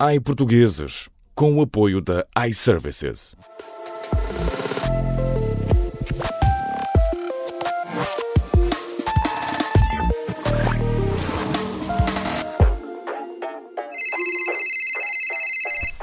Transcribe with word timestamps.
iPortugueses, 0.00 1.08
com 1.34 1.56
o 1.56 1.62
apoio 1.62 2.00
da 2.00 2.24
iServices. 2.46 3.34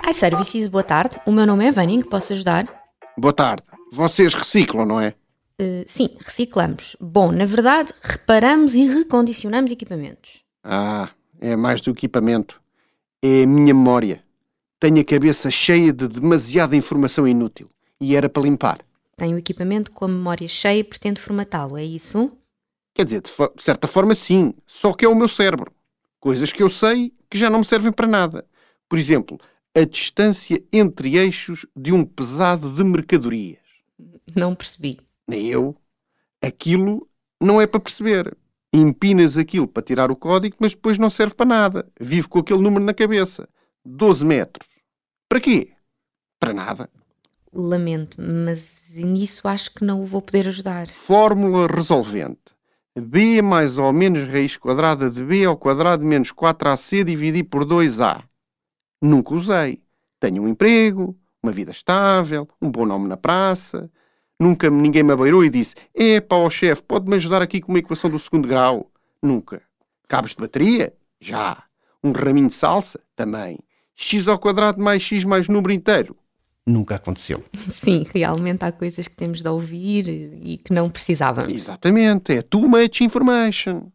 iServices, 0.10 0.68
boa 0.68 0.84
tarde. 0.84 1.18
O 1.26 1.32
meu 1.32 1.46
nome 1.48 1.64
é 1.66 1.72
Vânia, 1.72 1.98
que 2.04 2.10
posso 2.10 2.34
ajudar? 2.34 2.68
Boa 3.18 3.32
tarde. 3.32 3.64
Vocês 3.94 4.34
reciclam, 4.34 4.86
não 4.86 5.00
é? 5.00 5.16
Uh, 5.58 5.86
sim, 5.88 6.10
reciclamos. 6.20 6.98
Bom, 7.00 7.32
na 7.32 7.46
verdade, 7.46 7.94
reparamos 8.02 8.76
e 8.76 8.86
recondicionamos 8.86 9.72
equipamentos. 9.72 10.44
Ah, 10.62 11.12
é 11.40 11.56
mais 11.56 11.80
do 11.80 11.92
equipamento. 11.92 12.65
É 13.28 13.42
a 13.42 13.48
minha 13.48 13.74
memória. 13.74 14.24
Tenho 14.80 15.02
a 15.02 15.04
cabeça 15.04 15.50
cheia 15.50 15.92
de 15.92 16.08
demasiada 16.08 16.76
informação 16.76 17.28
inútil. 17.28 17.68
E 18.00 18.16
era 18.16 18.30
para 18.30 18.44
limpar. 18.44 18.86
Tem 19.18 19.34
o 19.34 19.38
equipamento 19.40 19.90
com 19.90 20.06
a 20.06 20.08
memória 20.08 20.48
cheia 20.48 20.78
e 20.78 20.84
pretende 20.84 21.20
formatá-lo, 21.20 21.76
é 21.76 21.84
isso? 21.84 22.30
Quer 22.94 23.06
dizer, 23.06 23.22
de, 23.22 23.32
de 23.32 23.64
certa 23.64 23.88
forma, 23.88 24.14
sim. 24.14 24.54
Só 24.68 24.94
que 24.94 25.04
é 25.04 25.08
o 25.08 25.16
meu 25.16 25.28
cérebro. 25.28 25.74
Coisas 26.20 26.52
que 26.52 26.62
eu 26.62 26.70
sei 26.70 27.16
que 27.28 27.36
já 27.36 27.50
não 27.50 27.60
me 27.60 27.66
servem 27.66 27.92
para 27.92 28.06
nada. 28.06 28.46
Por 28.88 29.00
exemplo, 29.00 29.40
a 29.74 29.84
distância 29.84 30.64
entre 30.72 31.18
eixos 31.18 31.66
de 31.76 31.92
um 31.92 32.06
pesado 32.06 32.72
de 32.72 32.84
mercadorias. 32.84 33.58
Não 34.36 34.54
percebi. 34.54 35.00
Nem 35.28 35.48
eu. 35.48 35.76
Aquilo 36.40 37.10
não 37.42 37.60
é 37.60 37.66
para 37.66 37.80
perceber. 37.80 38.38
Empinas 38.78 39.38
aquilo 39.38 39.68
para 39.68 39.82
tirar 39.82 40.12
o 40.12 40.18
código, 40.18 40.58
mas 40.60 40.74
depois 40.74 40.98
não 40.98 41.10
serve 41.10 41.34
para 41.34 41.46
nada. 41.46 41.88
Vive 41.98 42.28
com 42.28 42.40
aquele 42.40 42.62
número 42.62 42.84
na 42.84 42.94
cabeça. 42.94 43.48
12 43.86 44.26
metros. 44.26 44.68
Para 45.30 45.40
quê? 45.40 45.72
Para 46.38 46.54
nada. 46.54 46.90
Lamento, 47.54 48.22
mas 48.22 48.94
nisso 48.96 49.48
acho 49.48 49.74
que 49.74 49.86
não 49.86 50.02
o 50.02 50.06
vou 50.06 50.22
poder 50.22 50.50
ajudar. 50.50 50.88
Fórmula 50.88 51.68
resolvente. 51.68 52.42
B 53.00 53.42
mais 53.42 53.78
ou 53.78 53.94
menos 53.94 54.28
raiz 54.28 54.58
quadrada 54.58 55.10
de 55.10 55.24
B 55.24 55.46
ao 55.46 55.56
quadrado 55.56 56.04
menos 56.04 56.34
4AC 56.34 57.06
dividido 57.06 57.48
por 57.50 57.64
2A. 57.64 58.24
Nunca 59.02 59.36
usei. 59.36 59.82
Tenho 60.20 60.44
um 60.44 60.50
emprego, 60.50 61.18
uma 61.42 61.54
vida 61.54 61.72
estável, 61.72 62.46
um 62.62 62.70
bom 62.70 62.86
nome 62.86 63.08
na 63.08 63.16
praça. 63.16 63.90
Nunca 64.40 64.70
ninguém 64.70 65.04
me 65.04 65.14
abeirou 65.14 65.44
e 65.44 65.50
disse: 65.50 65.76
É 65.94 66.20
pá, 66.20 66.36
ó 66.36 66.50
chefe, 66.50 66.84
pode-me 66.84 67.16
ajudar 67.16 67.42
aqui 67.42 67.62
com 67.62 67.72
uma 67.72 67.80
equação 67.80 68.10
do 68.10 68.20
segundo 68.20 68.48
grau? 68.48 68.92
Nunca. 69.22 69.62
Cabos 70.08 70.32
de 70.32 70.38
bateria? 70.38 70.94
Já. 71.20 71.64
Um 72.04 72.12
raminho 72.12 72.50
de 72.50 72.56
salsa? 72.56 73.00
Também. 73.16 73.60
x 73.96 74.28
ao 74.28 74.38
quadrado 74.38 74.82
mais 74.82 75.02
x 75.02 75.24
mais 75.24 75.48
número 75.48 75.74
inteiro? 75.74 76.16
Nunca 76.66 76.96
aconteceu. 76.96 77.44
Sim, 77.54 78.06
realmente 78.14 78.66
há 78.66 78.72
coisas 78.72 79.08
que 79.08 79.16
temos 79.16 79.42
de 79.42 79.50
ouvir 79.50 80.08
e 80.44 80.58
que 80.58 80.74
não 80.74 80.90
precisávamos. 80.90 81.52
Exatamente. 81.52 82.34
É 82.34 82.42
too 82.42 82.68
much 82.68 83.02
information 83.02 83.92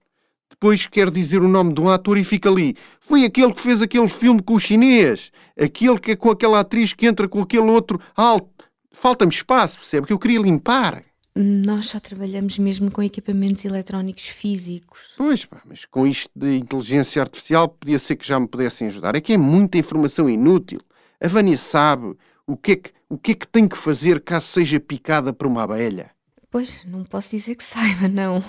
depois 0.61 0.87
quer 0.87 1.11
dizer 1.11 1.41
o 1.41 1.49
nome 1.49 1.73
de 1.73 1.81
um 1.81 1.89
ator 1.89 2.19
e 2.19 2.23
fica 2.23 2.51
ali. 2.51 2.77
Foi 3.01 3.25
aquele 3.25 3.55
que 3.55 3.63
fez 3.63 3.81
aquele 3.81 4.09
filme 4.09 4.43
com 4.43 4.57
o 4.57 4.61
chinês. 4.61 5.33
Aquele 5.59 5.99
que 5.99 6.11
é 6.11 6.17
com 6.17 6.31
aquela 6.31 6.61
atriz 6.61 6.93
que 6.93 7.07
entra 7.07 7.27
com 7.27 7.41
aquele 7.41 7.63
outro 7.63 7.99
alto. 8.15 8.60
Falta-me 9.01 9.33
espaço, 9.33 9.79
percebe? 9.79 10.07
Que 10.07 10.13
eu 10.13 10.19
queria 10.19 10.41
limpar. 10.41 11.03
Nós 11.35 11.87
só 11.87 11.99
trabalhamos 11.99 12.59
mesmo 12.59 12.91
com 12.91 13.03
equipamentos 13.03 13.65
eletrónicos 13.65 14.29
físicos. 14.29 15.01
Pois, 15.17 15.45
pá, 15.47 15.63
mas 15.65 15.87
com 15.87 16.07
isto 16.07 16.31
de 16.37 16.59
inteligência 16.59 17.23
artificial 17.23 17.69
podia 17.69 17.99
ser 17.99 18.17
que 18.17 18.27
já 18.27 18.39
me 18.39 18.47
pudessem 18.47 18.89
ajudar. 18.89 19.15
É 19.15 19.21
que 19.21 19.33
é 19.33 19.39
muita 19.39 19.79
informação 19.79 20.29
inútil. 20.29 20.81
A 21.19 21.29
Vânia 21.29 21.57
sabe 21.57 22.15
o 22.47 22.57
que 22.57 22.73
é 22.73 22.77
que, 22.77 22.91
o 23.09 23.17
que, 23.17 23.33
é 23.33 23.35
que 23.35 23.49
tem 23.49 23.67
que 23.67 23.79
fazer 23.79 24.21
caso 24.21 24.49
seja 24.49 24.79
picada 24.79 25.33
por 25.33 25.47
uma 25.47 25.63
abelha. 25.63 26.11
Pois, 26.51 26.85
não 26.85 27.05
posso 27.05 27.31
dizer 27.31 27.55
que 27.55 27.65
saiba, 27.65 28.07
não 28.07 28.43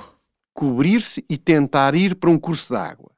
cobrir-se 0.53 1.23
e 1.29 1.37
tentar 1.37 1.95
ir 1.95 2.15
para 2.15 2.29
um 2.29 2.37
curso 2.37 2.73
de 2.73 2.79
água. 2.79 3.11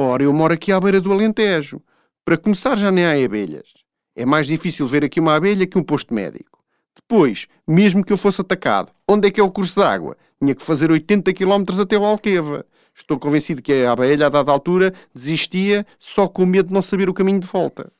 Ora, 0.00 0.22
eu 0.22 0.32
moro 0.32 0.54
aqui 0.54 0.72
à 0.72 0.80
beira 0.80 1.00
do 1.00 1.12
Alentejo. 1.12 1.82
Para 2.24 2.38
começar, 2.38 2.76
já 2.76 2.90
nem 2.90 3.04
há 3.04 3.24
abelhas. 3.24 3.68
É 4.16 4.24
mais 4.24 4.46
difícil 4.46 4.86
ver 4.88 5.04
aqui 5.04 5.20
uma 5.20 5.36
abelha 5.36 5.66
que 5.66 5.78
um 5.78 5.82
posto 5.82 6.14
médico. 6.14 6.57
Depois, 7.00 7.46
mesmo 7.66 8.04
que 8.04 8.12
eu 8.12 8.16
fosse 8.16 8.40
atacado, 8.40 8.92
onde 9.06 9.28
é 9.28 9.30
que 9.30 9.40
é 9.40 9.42
o 9.42 9.50
curso 9.50 9.80
de 9.80 9.86
água? 9.86 10.16
Tinha 10.40 10.54
que 10.54 10.62
fazer 10.62 10.90
80 10.90 11.32
km 11.32 11.80
até 11.80 11.96
o 11.96 12.04
Alqueva. 12.04 12.66
Estou 12.94 13.18
convencido 13.18 13.62
que 13.62 13.72
a 13.84 13.92
abelha, 13.92 14.26
a 14.26 14.28
dada 14.28 14.50
altura, 14.50 14.92
desistia 15.14 15.86
só 15.98 16.26
com 16.26 16.44
medo 16.44 16.68
de 16.68 16.74
não 16.74 16.82
saber 16.82 17.08
o 17.08 17.14
caminho 17.14 17.40
de 17.40 17.46
volta. 17.46 17.92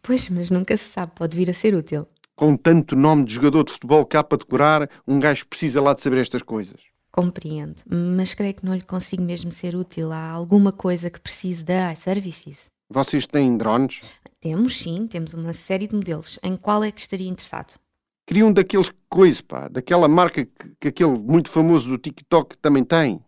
Pois, 0.00 0.28
mas 0.28 0.48
nunca 0.50 0.76
se 0.76 0.84
sabe, 0.84 1.12
pode 1.14 1.36
vir 1.36 1.50
a 1.50 1.52
ser 1.52 1.74
útil. 1.74 2.06
Com 2.36 2.56
tanto 2.56 2.94
nome 2.94 3.24
de 3.24 3.34
jogador 3.34 3.64
de 3.64 3.72
futebol 3.72 4.04
cá 4.06 4.22
para 4.22 4.38
decorar, 4.38 4.90
um 5.06 5.18
gajo 5.18 5.46
precisa 5.46 5.80
lá 5.80 5.92
de 5.92 6.00
saber 6.00 6.18
estas 6.18 6.42
coisas. 6.42 6.80
Compreendo, 7.10 7.82
mas 7.86 8.34
creio 8.34 8.54
que 8.54 8.64
não 8.66 8.74
lhe 8.74 8.82
consigo 8.82 9.22
mesmo 9.22 9.52
ser 9.52 9.76
útil. 9.76 10.12
Há 10.12 10.30
alguma 10.30 10.72
coisa 10.72 11.10
que 11.10 11.20
precise 11.20 11.64
da 11.64 11.92
iServices? 11.92 12.66
Vocês 12.90 13.26
têm 13.26 13.56
drones? 13.56 14.00
Temos, 14.40 14.76
sim, 14.78 15.06
temos 15.06 15.32
uma 15.32 15.52
série 15.52 15.86
de 15.86 15.94
modelos. 15.94 16.38
Em 16.42 16.56
qual 16.56 16.82
é 16.84 16.90
que 16.90 17.00
estaria 17.00 17.28
interessado? 17.28 17.74
Queria 18.26 18.46
um 18.46 18.52
daqueles 18.52 18.90
coisas, 19.08 19.42
pá, 19.42 19.68
daquela 19.68 20.08
marca 20.08 20.46
que, 20.46 20.70
que, 20.80 20.88
aquele 20.88 21.18
muito 21.18 21.50
famoso 21.50 21.88
do 21.88 21.98
TikTok 21.98 22.56
também 22.56 22.82
tem. 22.82 23.22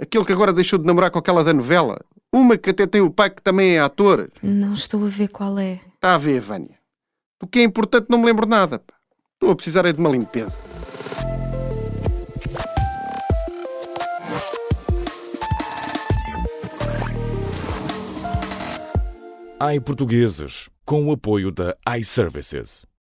Aquele 0.00 0.24
que 0.24 0.32
agora 0.32 0.52
deixou 0.52 0.78
de 0.78 0.86
namorar 0.86 1.10
com 1.10 1.18
aquela 1.18 1.42
da 1.42 1.52
novela. 1.52 2.00
Uma 2.32 2.56
que 2.56 2.70
até 2.70 2.86
tem 2.86 3.00
o 3.00 3.10
pai 3.10 3.28
que 3.30 3.42
também 3.42 3.76
é 3.76 3.80
ator. 3.80 4.30
Não 4.40 4.74
estou 4.74 5.04
a 5.04 5.08
ver 5.08 5.28
qual 5.28 5.58
é. 5.58 5.80
Está 5.94 6.14
a 6.14 6.18
ver, 6.18 6.40
Vânia. 6.40 6.78
O 7.42 7.46
que 7.46 7.58
é 7.58 7.64
importante 7.64 8.06
não 8.08 8.18
me 8.18 8.26
lembro 8.26 8.46
nada, 8.46 8.78
pá. 8.78 8.94
Estou 9.34 9.50
a 9.50 9.56
precisar 9.56 9.84
é 9.84 9.92
de 9.92 9.98
uma 9.98 10.10
limpeza. 10.10 10.56
iPortugueses, 19.74 20.70
com 20.86 21.08
o 21.08 21.12
apoio 21.12 21.50
da 21.50 21.76
iServices. 21.98 22.89